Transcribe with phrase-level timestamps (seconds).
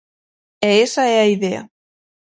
[0.69, 1.63] E esa é a idea.